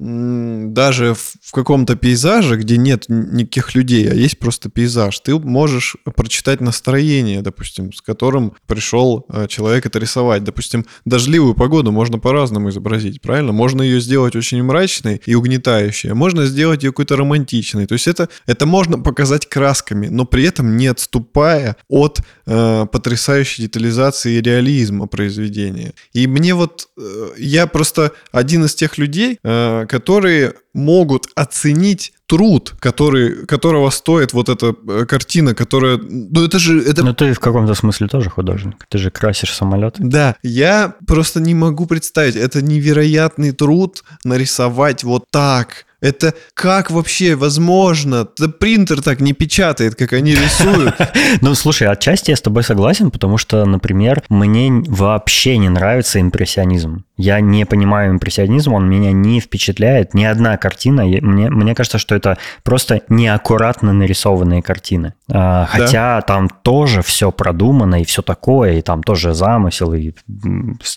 [0.74, 6.60] даже в каком-то пейзаже, где нет никаких людей, а есть просто пейзаж, ты можешь прочитать
[6.60, 10.42] настроение, допустим, с которым пришел э, человек это рисовать.
[10.42, 13.52] Допустим, дождливую погоду можно по-разному изобразить, правильно?
[13.52, 17.86] Можно ее сделать очень мрачной и угнетающей, а можно сделать ее какой-то романтичной.
[17.86, 23.64] То есть это, это можно показать красками, но при этом не отступая от э, потрясающей
[23.64, 25.92] детализации и реализма произведения.
[26.12, 32.74] И мне вот, э, я просто один из тех людей, э, которые могут оценить труд,
[32.80, 35.98] который, которого стоит вот эта э, картина, которая...
[35.98, 36.82] Ну это же...
[36.82, 37.04] Это...
[37.04, 38.86] Ну ты в каком-то смысле тоже художник.
[38.88, 39.96] Ты же красишь самолет.
[39.98, 42.36] Да, я просто не могу представить.
[42.36, 45.84] Это невероятный труд нарисовать вот так.
[46.02, 48.28] Это как вообще возможно?
[48.36, 50.94] Да принтер так не печатает, как они рисуют.
[51.40, 57.04] Ну, слушай, отчасти я с тобой согласен, потому что, например, мне вообще не нравится импрессионизм.
[57.16, 60.14] Я не понимаю импрессионизм, он меня не впечатляет.
[60.14, 65.14] Ни одна картина, мне, мне кажется, что это просто неаккуратно нарисованные картины.
[65.30, 70.12] А, Хотя там тоже все продумано и все такое, и там тоже замысел, и,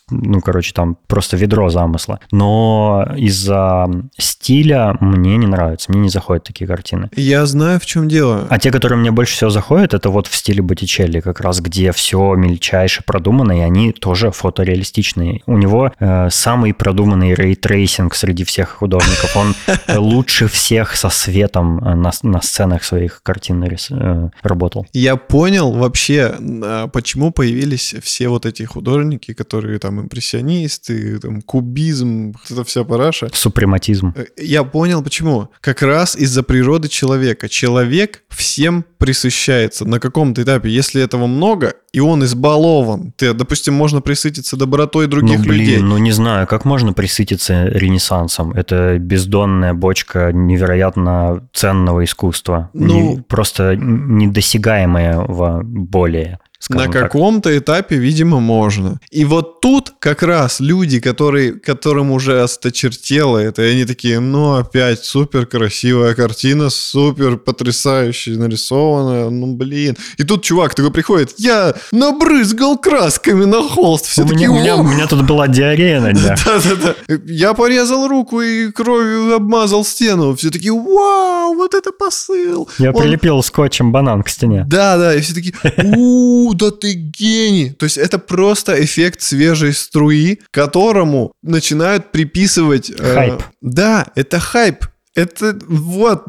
[0.09, 2.19] ну, короче, там просто ведро замысла.
[2.31, 3.87] Но из-за
[4.17, 7.09] стиля мне не нравится, мне не заходят такие картины.
[7.15, 8.47] Я знаю, в чем дело.
[8.49, 11.91] А те, которые мне больше всего заходят, это вот в стиле Боттичелли, как раз где
[11.91, 15.41] все мельчайше продумано, и они тоже фотореалистичные.
[15.45, 19.35] У него э, самый продуманный ray tracing среди всех художников.
[19.35, 19.55] Он
[19.97, 24.85] лучше всех со светом э, на, на сценах своих картин э, работал.
[24.93, 32.33] Я понял вообще, а, почему появились все вот эти художники, которые там импрессионисты, там кубизм,
[32.49, 33.29] эта вся параша.
[33.33, 34.13] Супрематизм.
[34.15, 35.49] Э, Я понял почему.
[35.61, 37.49] Как раз из-за природы человека.
[37.49, 40.69] Человек всем присыщается на каком-то этапе.
[40.69, 45.77] Если этого много, и он избалован, ты, допустим, можно присытиться добротой других ну, блин, людей.
[45.81, 48.51] ну не знаю, как можно присытиться ренессансом?
[48.51, 52.69] Это бездонная бочка невероятно ценного искусства.
[52.73, 56.39] Ну- Не- просто недосягаемого более.
[56.69, 56.93] На так.
[56.93, 58.99] каком-то этапе, видимо, можно.
[59.11, 64.55] И вот тут как раз люди, которые, которым уже осточертело это, и они такие, ну,
[64.55, 69.95] опять супер красивая картина, супер потрясающе нарисованная, ну, блин.
[70.17, 74.05] И тут чувак такой приходит, я набрызгал красками на холст.
[74.07, 76.39] Все у, такие, меня, у, меня, у меня тут была диарея на днях.
[76.45, 76.95] Да-да-да.
[77.25, 80.35] Я порезал руку и кровью обмазал стену.
[80.35, 82.67] Все такие, вау, вот это посыл.
[82.79, 84.65] Я Он прилепил скотчем банан к стене.
[84.67, 85.53] да, да, и все такие,
[85.95, 87.71] у да ты гений.
[87.71, 92.89] То есть это просто эффект свежей струи, которому начинают приписывать...
[92.89, 93.43] э, Хайп.
[93.61, 94.85] да, это хайп.
[95.15, 96.25] Это вот,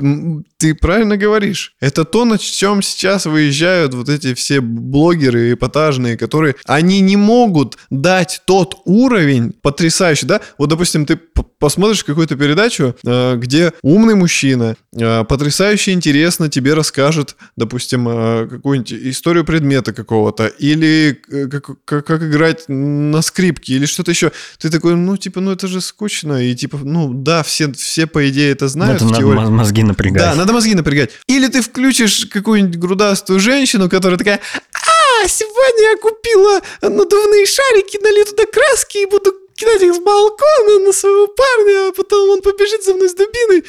[0.58, 1.74] ты правильно говоришь.
[1.80, 7.76] Это то, на чем сейчас выезжают вот эти все блогеры эпатажные, которые, они не могут
[7.90, 10.40] дать тот уровень потрясающий, да?
[10.56, 11.18] Вот, допустим, ты
[11.58, 18.92] посмотришь какую-то передачу, э, где умный мужчина э, потрясающе интересно тебе расскажет, допустим, э, какую-нибудь
[18.92, 24.32] историю предмета какого-то, или как, как, как играть на скрипке, или что-то еще.
[24.58, 28.28] Ты такой, ну, типа, ну это же скучно, и типа, ну да, все, все по
[28.28, 29.02] идее это знают.
[29.02, 30.22] Это надо мозги напрягать.
[30.22, 31.10] Да, надо мозги напрягать.
[31.26, 34.40] Или ты включишь какую-нибудь грудастую женщину, которая такая,
[34.72, 40.86] а, сегодня я купила надувные шарики, налью туда краски и буду кидать их с балкона
[40.86, 43.64] на своего парня, а потом он побежит за мной с дубиной.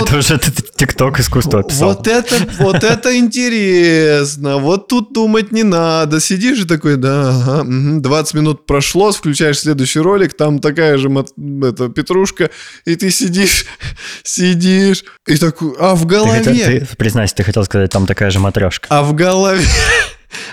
[0.00, 0.40] Это уже
[0.76, 1.94] тикток искусства описал.
[1.94, 4.58] Вот это, вот это интересно.
[4.58, 6.20] Вот тут думать не надо.
[6.20, 12.50] Сидишь и такой, да, 20 минут прошло, включаешь следующий ролик, там такая же это, петрушка,
[12.84, 13.66] и ты сидишь,
[14.22, 16.86] сидишь, и такой, а в голове...
[16.98, 18.88] признайся, ты хотел сказать, там такая же матрешка.
[18.90, 19.64] А в голове...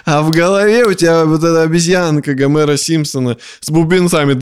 [0.06, 4.40] А в голове у тебя вот эта обезьянка Гомера Симпсона с бубенцами.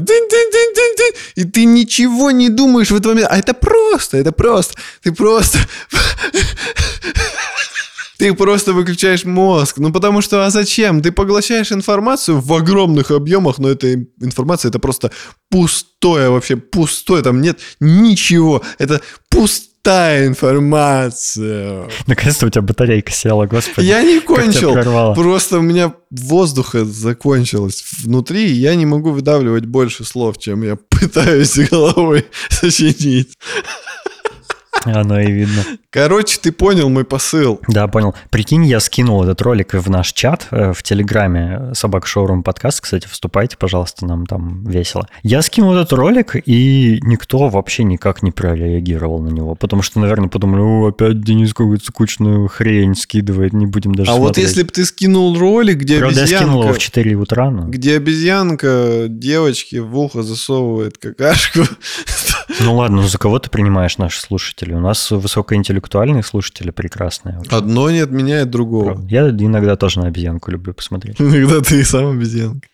[1.36, 3.28] И ты ничего не думаешь в этот момент.
[3.32, 4.78] А это просто, это просто.
[5.02, 5.60] Ты просто...
[8.20, 9.78] Ты просто выключаешь мозг.
[9.78, 11.02] Ну, потому что, а зачем?
[11.02, 15.10] Ты поглощаешь информацию в огромных объемах, но эта информация, это просто
[15.50, 17.24] пустое вообще, пустое.
[17.24, 18.62] Там нет ничего.
[18.78, 21.90] Это пустое пустая информация.
[22.08, 23.86] Наконец-то у тебя батарейка села, господи.
[23.88, 24.76] Я не кончил.
[25.16, 30.76] Просто у меня воздуха закончилось внутри, и я не могу выдавливать больше слов, чем я
[30.90, 33.38] пытаюсь головой сочинить.
[34.86, 35.64] Оно и видно.
[35.92, 37.60] Короче, ты понял мой посыл.
[37.68, 38.14] Да, понял.
[38.30, 42.82] Прикинь, я скинул этот ролик в наш чат э, в Телеграме Собак Шоурум подкаст.
[42.82, 45.08] Кстати, вступайте, пожалуйста, нам там весело.
[45.24, 49.56] Я скинул этот ролик, и никто вообще никак не прореагировал на него.
[49.56, 54.16] Потому что, наверное, подумали, о, опять Денис какую-то скучную хрень скидывает, не будем даже А
[54.16, 54.38] смотреть.
[54.38, 56.36] вот если бы ты скинул ролик, где Правда, обезьянка...
[56.36, 57.64] я скинул его в 4 утра, но...
[57.68, 61.62] Где обезьянка девочке в ухо засовывает какашку.
[62.62, 64.76] Ну ладно, ну за кого ты принимаешь наших слушателей?
[64.76, 67.42] У нас высокоинтеллектуальные слушатели прекрасные.
[67.50, 68.86] Одно не отменяет другого.
[68.86, 69.08] Правда.
[69.08, 71.16] Я иногда тоже на обезьянку люблю посмотреть.
[71.22, 72.68] Иногда ты и сам обезьянка.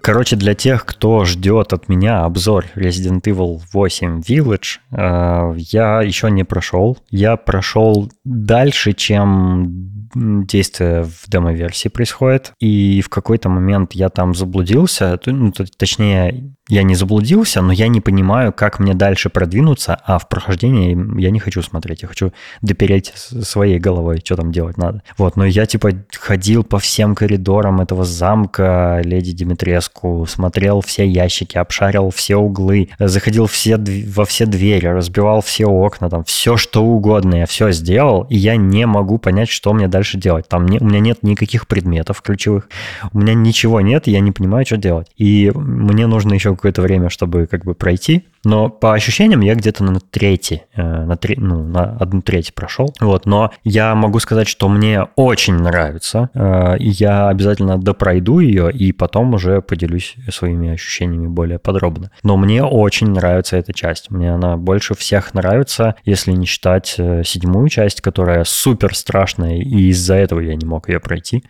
[0.00, 6.28] Короче, для тех, кто ждет от меня обзор Resident Evil 8 Village, э, я еще
[6.28, 6.98] не прошел.
[7.10, 15.18] Я прошел дальше, чем действие в демо-версии происходит, и в какой-то момент я там заблудился,
[15.26, 20.28] ну, точнее, я не заблудился, но я не понимаю, как мне дальше продвинуться, а в
[20.28, 25.02] прохождении я не хочу смотреть, я хочу допереть своей головой, что там делать надо.
[25.18, 31.58] Вот, но я типа ходил по всем коридорам этого замка Леди Димитреску, смотрел все ящики,
[31.58, 37.34] обшарил все углы, заходил все, во все двери, разбивал все окна, там все что угодно,
[37.34, 40.48] я все сделал, и я не могу понять, что мне дальше делать.
[40.48, 42.68] Там не, у меня нет никаких предметов ключевых,
[43.12, 45.08] у меня ничего нет, я не понимаю, что делать.
[45.16, 48.24] И мне нужно еще какое-то время, чтобы как бы пройти.
[48.44, 52.92] Но по ощущениям я где-то на трети, э, на, три, ну, на одну треть прошел.
[53.00, 56.30] Вот, но я могу сказать, что мне очень нравится.
[56.34, 62.10] Э, я обязательно допройду ее и потом уже поделюсь своими ощущениями более подробно.
[62.24, 64.10] Но мне очень нравится эта часть.
[64.10, 69.91] Мне она больше всех нравится, если не считать э, седьмую часть, которая супер страшная, и
[69.92, 71.44] из-за этого я не мог ее пройти.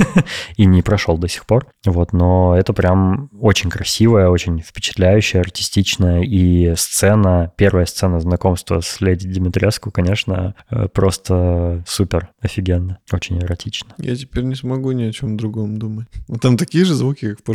[0.56, 1.66] И не прошел до сих пор.
[1.84, 9.00] Вот, но это прям очень красивая, очень впечатляющая, артистичная и сцена, первая сцена знакомства с
[9.00, 13.94] леди Димитреску, конечно, э, просто супер, офигенно, очень эротично.
[13.98, 16.06] Я теперь не смогу ни о чем другом думать.
[16.28, 17.50] Вот там такие же звуки, как в.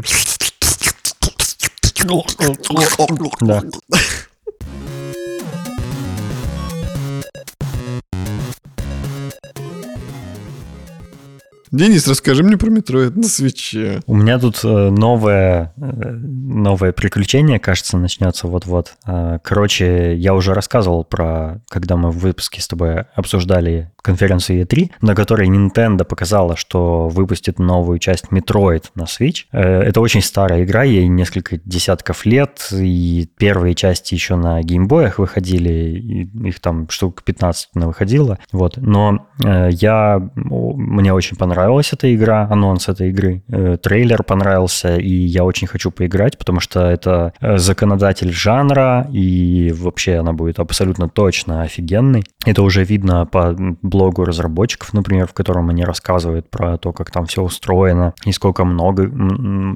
[3.42, 3.64] Да.
[11.72, 14.02] Денис, расскажи мне про Metroid на Switch.
[14.08, 18.94] У меня тут э, новое, э, новое приключение, кажется, начнется вот-вот.
[19.06, 24.92] Э, короче, я уже рассказывал про, когда мы в выпуске с тобой обсуждали конференцию E3,
[25.02, 29.46] на которой Nintendo показала, что выпустит новую часть Metroid на Switch.
[29.52, 36.30] Это очень старая игра, ей несколько десятков лет, и первые части еще на геймбоях выходили,
[36.48, 38.40] их там штук 15 выходило.
[38.54, 38.78] Вот.
[38.78, 43.42] Но я, мне очень понравилось понравилась эта игра, анонс этой игры.
[43.50, 49.74] Э, трейлер понравился, и я очень хочу поиграть, потому что это э, законодатель жанра, и
[49.78, 52.24] вообще она будет абсолютно точно офигенной.
[52.46, 57.26] Это уже видно по блогу разработчиков, например, в котором они рассказывают про то, как там
[57.26, 59.12] все устроено, и сколько много,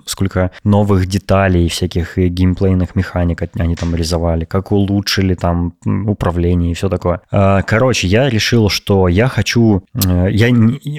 [0.05, 5.73] сколько новых деталей, всяких геймплейных механик они там рисовали, как улучшили там
[6.07, 7.19] управление и все такое.
[7.29, 9.83] Э, короче, я решил, что я хочу...
[9.93, 10.49] Я,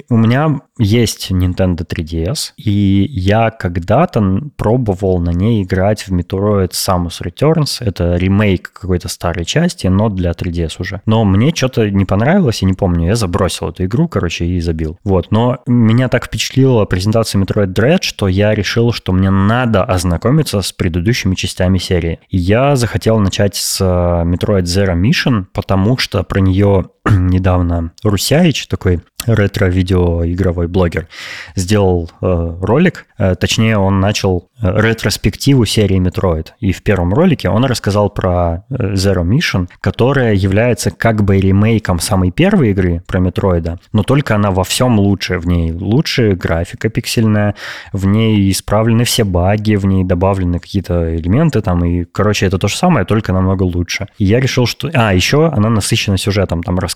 [0.09, 7.21] у меня есть Nintendo 3DS, и я когда-то пробовал на ней играть в Metroid Samus
[7.21, 7.77] Returns.
[7.79, 11.01] Это ремейк какой-то старой части, но для 3DS уже.
[11.05, 14.99] Но мне что-то не понравилось, я не помню, я забросил эту игру, короче, и забил.
[15.03, 20.61] Вот, но меня так впечатлила презентация Metroid Dread, что я решил, что мне надо ознакомиться
[20.61, 22.19] с предыдущими частями серии.
[22.29, 28.67] И я захотел начать с э, Metroid Zero Mission, потому что про нее недавно Русяич,
[28.67, 31.07] такой ретро-видео-игровой блогер,
[31.55, 36.49] сделал э, ролик, э, точнее он начал э, ретроспективу серии Metroid.
[36.59, 41.99] И в первом ролике он рассказал про э, Zero Mission, которая является как бы ремейком
[41.99, 45.39] самой первой игры про Метроида, но только она во всем лучше.
[45.39, 47.55] В ней лучше графика пиксельная,
[47.93, 52.67] в ней исправлены все баги, в ней добавлены какие-то элементы там, и, короче, это то
[52.67, 54.07] же самое, только намного лучше.
[54.17, 54.89] И я решил, что...
[54.93, 56.94] А, еще она насыщена сюжетом, там рассказывается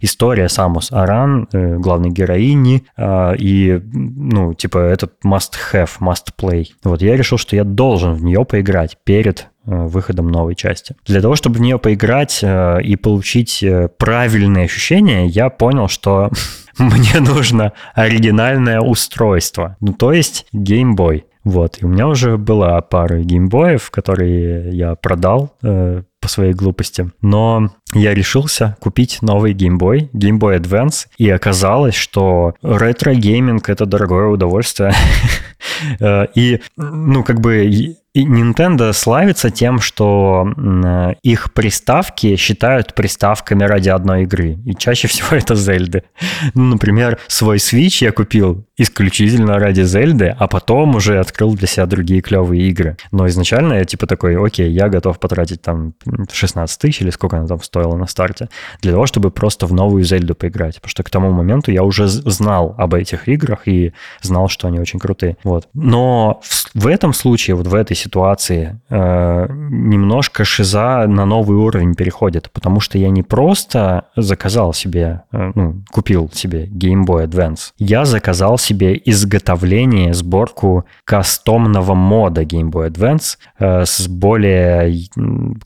[0.00, 6.66] история Самус Аран, Ран, э, главной героини, э, и, ну, типа, этот must-have, must-play.
[6.82, 10.94] Вот я решил, что я должен в нее поиграть перед э, выходом новой части.
[11.06, 13.64] Для того, чтобы в нее поиграть и получить
[13.98, 16.30] правильные ощущения, я понял, что
[16.78, 19.76] мне нужно оригинальное устройство.
[19.80, 21.22] Ну, то есть Game Boy.
[21.44, 27.10] Вот, и у меня уже была пара геймбоев, которые я продал э, по своей глупости.
[27.20, 33.84] Но я решился купить новый Game Boy, Game Boy Advance, и оказалось, что ретро-гейминг— это
[33.84, 34.92] дорогое удовольствие.
[35.98, 40.46] Э, и, ну, как бы и Nintendo славится тем, что
[41.22, 44.56] их приставки считают приставками ради одной игры.
[44.64, 46.04] И чаще всего это Зельды.
[46.54, 51.86] Ну, например, свой Switch я купил исключительно ради Зельды, а потом уже открыл для себя
[51.86, 52.96] другие клевые игры.
[53.10, 55.94] Но изначально я типа такой, окей, я готов потратить там
[56.32, 58.48] 16 тысяч или сколько она там стоила на старте,
[58.80, 60.76] для того, чтобы просто в новую Зельду поиграть.
[60.76, 63.92] Потому что к тому моменту я уже знал об этих играх и
[64.22, 65.36] знал, что они очень крутые.
[65.42, 65.68] Вот.
[65.74, 66.40] Но
[66.74, 72.80] в этом случае, вот в этой ситуации э, немножко шиза на новый уровень переходит, потому
[72.80, 78.58] что я не просто заказал себе, э, ну, купил себе Game Boy Advance, я заказал
[78.58, 84.94] себе изготовление, сборку кастомного мода Game Boy Advance э, с более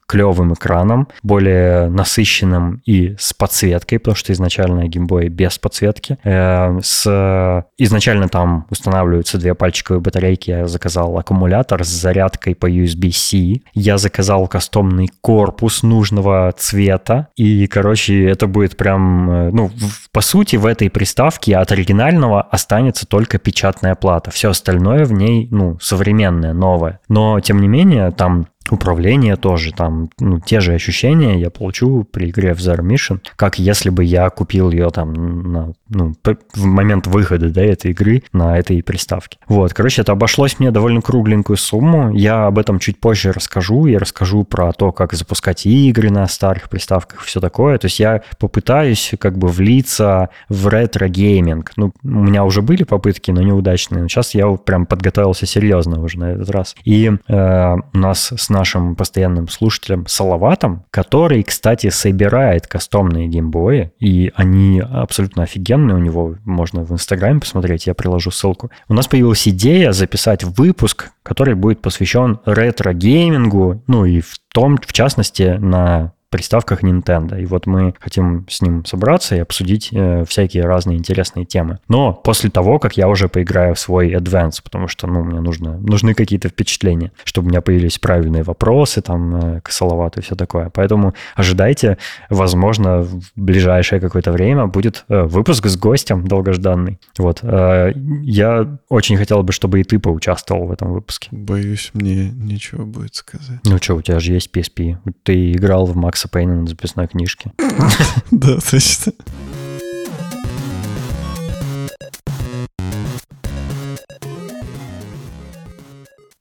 [0.06, 6.18] клевым экраном, более насыщенным и с подсветкой, потому что изначально Game Boy без подсветки.
[6.22, 12.70] Э, с, изначально там устанавливаются две пальчиковые батарейки, я заказал аккумулятор с зарядом зарядкой по
[12.70, 13.62] USB-C.
[13.74, 17.28] Я заказал кастомный корпус нужного цвета.
[17.36, 19.30] И, короче, это будет прям...
[19.30, 19.70] Э, ну,
[20.12, 24.30] по сути, в этой приставке от оригинального останется только печатная плата.
[24.30, 27.00] Все остальное в ней, ну, современное, новое.
[27.08, 32.30] Но, тем не менее, там управление тоже, там, ну, те же ощущения я получу при
[32.30, 36.14] игре в Zero Mission, как если бы я купил ее там на, ну,
[36.54, 39.38] в момент выхода, да, этой игры на этой приставке.
[39.48, 43.98] Вот, короче, это обошлось мне довольно кругленькую сумму, я об этом чуть позже расскажу, я
[43.98, 49.12] расскажу про то, как запускать игры на старых приставках, все такое, то есть я попытаюсь
[49.18, 54.34] как бы влиться в ретро-гейминг, ну, у меня уже были попытки, но неудачные, но сейчас
[54.34, 56.74] я прям подготовился серьезно уже на этот раз.
[56.84, 64.32] И э, у нас с нашим постоянным слушателем Салаватом, который, кстати, собирает кастомные геймбои, и
[64.34, 68.70] они абсолютно офигенные, у него можно в Инстаграме посмотреть, я приложу ссылку.
[68.88, 74.92] У нас появилась идея записать выпуск, который будет посвящен ретро-геймингу, ну и в том, в
[74.92, 77.40] частности, на приставках Nintendo.
[77.40, 81.78] И вот мы хотим с ним собраться и обсудить э, всякие разные интересные темы.
[81.88, 85.78] Но после того, как я уже поиграю в свой Advance, потому что, ну, мне нужно,
[85.78, 90.70] нужны какие-то впечатления, чтобы у меня появились правильные вопросы, там, э, косоловатые и все такое.
[90.70, 91.96] Поэтому ожидайте,
[92.28, 96.98] возможно, в ближайшее какое-то время будет э, выпуск с гостем долгожданный.
[97.16, 97.40] Вот.
[97.42, 101.28] Э, я очень хотел бы, чтобы и ты поучаствовал в этом выпуске.
[101.30, 103.60] Боюсь, мне нечего будет сказать.
[103.64, 104.98] Ну что, у тебя же есть PSP.
[105.22, 107.52] Ты играл в Max Макса Пейна на записной книжке.
[108.32, 109.12] Да, точно.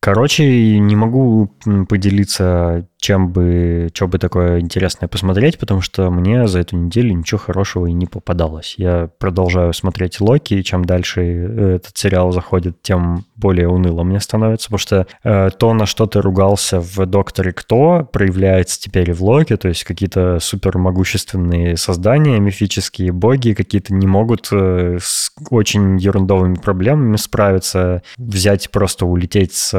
[0.08, 1.52] Короче, не могу
[1.90, 7.38] поделиться чем бы, что бы такое интересное посмотреть, потому что мне за эту неделю ничего
[7.38, 8.76] хорошего и не попадалось.
[8.78, 14.20] Я продолжаю смотреть Локи, и чем дальше э, этот сериал заходит, тем более уныло мне
[14.20, 19.14] становится, потому что э, то, на что ты ругался в «Докторе Кто», проявляется теперь и
[19.14, 25.32] в Локи, то есть какие-то супер могущественные создания, мифические боги какие-то не могут э, с
[25.52, 29.74] очень ерундовыми проблемами справиться, взять просто улететь с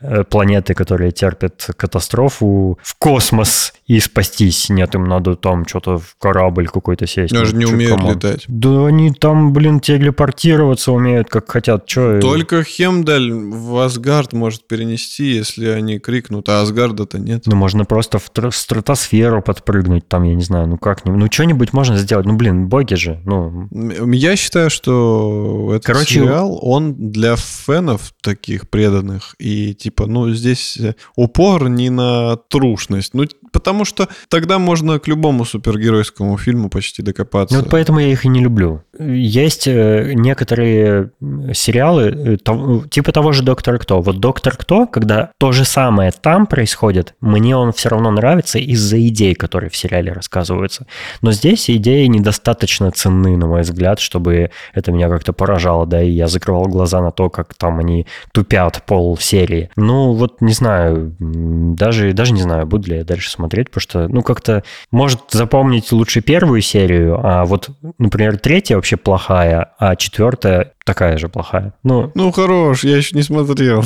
[0.00, 4.68] э, планеты, которые терпят катастрофу, в космос и спастись.
[4.70, 7.32] Нет, им надо там что-то в корабль какой-то сесть.
[7.34, 8.14] Даже Ну, не чё, умеют come on.
[8.14, 8.44] летать.
[8.48, 11.86] Да они там, блин, телепортироваться умеют, как хотят.
[11.86, 12.20] Че?
[12.20, 17.42] Только Хемдаль в Асгард может перенести, если они крикнут, а Асгарда-то нет.
[17.46, 21.18] Ну, можно просто в тр- стратосферу подпрыгнуть, там, я не знаю, ну как-нибудь.
[21.20, 22.26] Ну, что-нибудь можно сделать.
[22.26, 23.20] Ну, блин, боги же.
[23.24, 23.68] Ну,
[24.12, 29.34] Я считаю, что этот Короче, сериал, он для фанов таких преданных.
[29.38, 33.14] И типа, ну, здесь э, упор не на трушность.
[33.14, 37.54] Ну, потому что тогда можно к любому супергеройскому фильму почти докопаться.
[37.54, 38.82] Ну, вот поэтому я их и не люблю.
[38.98, 41.10] Есть э, некоторые
[41.52, 44.00] сериалы, э, типа того же «Доктор Кто».
[44.00, 49.00] Вот «Доктор Кто», когда то же самое там происходит, мне он все равно нравится из-за
[49.06, 50.86] идей, которые в сериале рассказываются.
[51.20, 56.10] Но здесь идеи недостаточно ценны, на мой взгляд, чтобы это меня как-то поражало, да, и
[56.10, 59.51] я закрывал глаза на то, как там они тупят пол серии.
[59.76, 64.08] Ну, вот не знаю, даже, даже не знаю, буду ли я дальше смотреть, потому что,
[64.08, 70.72] ну, как-то может запомнить лучше первую серию, а вот, например, третья вообще плохая, а четвертая
[70.84, 71.74] такая же плохая.
[71.82, 73.84] Ну, Ну, хорош, я еще не смотрел.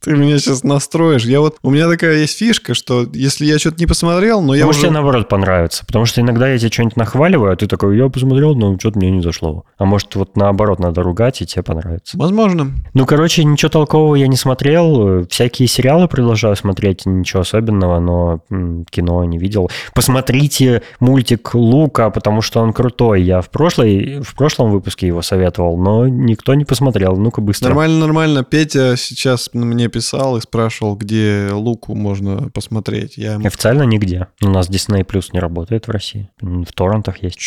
[0.00, 1.24] Ты меня сейчас настроишь.
[1.24, 4.64] Я вот, у меня такая есть фишка, что если я что-то не посмотрел, но я
[4.64, 4.88] может, уже...
[4.88, 8.54] тебе наоборот понравится, потому что иногда я тебе что-нибудь нахваливаю, а ты такой, я посмотрел,
[8.54, 9.64] но что-то мне не зашло.
[9.76, 12.16] А может, вот наоборот надо ругать, и тебе понравится.
[12.16, 12.72] Возможно.
[12.94, 15.26] Ну, короче, ничего толкового я не смотрел.
[15.28, 19.70] Всякие сериалы продолжаю смотреть, ничего особенного, но м, кино не видел.
[19.94, 23.22] Посмотрите мультик Лука, потому что он крутой.
[23.22, 27.16] Я в, прошлой, в прошлом выпуске его советовал, но никто не посмотрел.
[27.16, 27.68] Ну-ка быстро.
[27.68, 28.44] Нормально, нормально.
[28.44, 33.16] Петя сейчас мне писал и спрашивал, где Луку можно посмотреть.
[33.16, 33.46] Я ему...
[33.46, 34.28] Официально нигде.
[34.42, 36.30] У нас Disney Plus не работает в России.
[36.40, 37.38] В торрентах есть.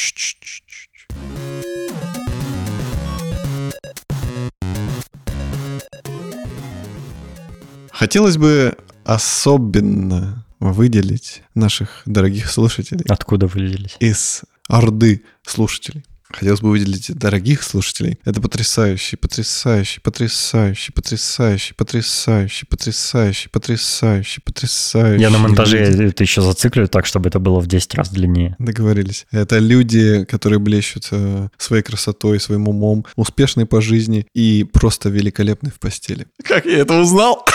[7.92, 8.76] Хотелось бы
[9.06, 13.96] особенно выделить наших дорогих слушателей Откуда вылезлись?
[14.00, 16.04] из орды слушателей.
[16.34, 18.18] Хотелось бы выделить дорогих слушателей.
[18.26, 25.22] Это потрясающий, потрясающий, потрясающий, потрясающий, потрясающий, потрясающий, потрясающий, потрясающий.
[25.22, 26.10] Я на монтаже люди.
[26.10, 28.56] это еще зациклю так, чтобы это было в 10 раз длиннее.
[28.60, 29.28] Договорились.
[29.32, 35.70] Это люди, которые блещут э, своей красотой, своим умом, успешны по жизни и просто великолепны
[35.70, 36.28] в постели.
[36.44, 37.46] Как я это узнал?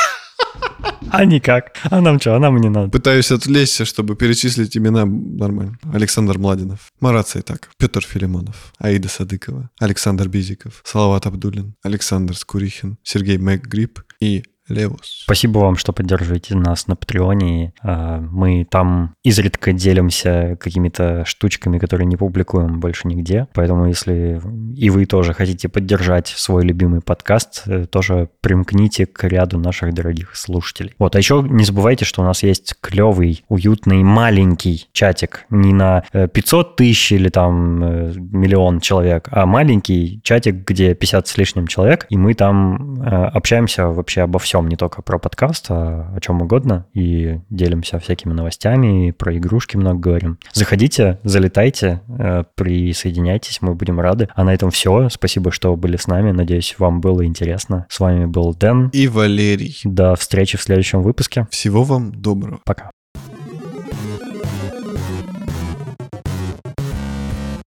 [1.10, 1.72] А никак.
[1.84, 2.34] А нам что?
[2.34, 2.90] А нам не надо.
[2.90, 5.78] Пытаюсь отвлечься, чтобы перечислить имена нормально.
[5.92, 13.38] Александр Младинов, Марат Сайтаков, Петр Филимонов, Аида Садыкова, Александр Бизиков, Салават Абдулин, Александр Скурихин, Сергей
[13.38, 15.22] Макгрип и Левус.
[15.24, 17.72] Спасибо вам, что поддерживаете нас на Патреоне.
[17.82, 23.48] А, Мы там изредка делимся какими-то штучками, которые не публикуем больше нигде.
[23.54, 24.40] Поэтому, если
[24.76, 30.36] и вы тоже хотите поддержать свой любимый подкаст, э, тоже примкните к ряду наших дорогих
[30.36, 30.94] слушателей.
[30.98, 35.46] Вот, а еще не забывайте, что у нас есть клевый, уютный, маленький чатик.
[35.50, 41.28] Не на э, 500 тысяч или там э, миллион человек, а маленький чатик, где 50
[41.28, 45.66] с лишним человек, и мы там э, общаемся вообще обо всем, не только про подкаст,
[45.68, 50.38] а о чем угодно, и делимся всякими новостями, про игрушки много говорим.
[50.52, 54.28] Заходите, залетайте, э, присоединяйтесь, мы будем рады.
[54.34, 55.08] А на этом все.
[55.10, 56.32] Спасибо, что были с нами.
[56.32, 57.86] Надеюсь, вам было интересно.
[57.88, 58.88] С вами был Дэн.
[58.88, 59.78] И Валерий.
[59.84, 61.46] До встречи в следующем выпуске.
[61.50, 62.60] Всего вам доброго.
[62.64, 62.90] Пока.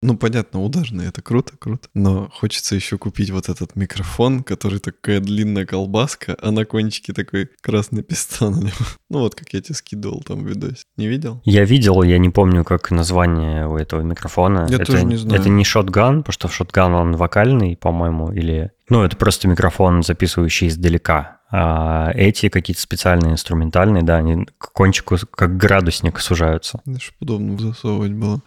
[0.02, 1.90] Ну, понятно, ударный, это круто, круто.
[1.96, 7.50] Но хочется еще купить вот этот микрофон, который такая длинная колбаска, а на кончике такой
[7.62, 8.70] красный пистон.
[9.10, 10.84] Ну, вот как я тебе скидывал там в видосе.
[10.98, 11.42] Не видел?
[11.46, 14.68] Я видел, я не помню, как название у этого микрофона.
[14.70, 15.40] Я это, тоже не знаю.
[15.40, 18.72] Это не шотган, потому что шотган он вокальный, по-моему, или...
[18.90, 21.40] Ну, это просто микрофон, записывающий издалека.
[21.50, 26.82] А эти какие-то специальные инструментальные, да, они к кончику как градусник сужаются.
[27.00, 28.42] Чтобы удобно засовывать было.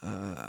[0.00, 0.48] 呃呃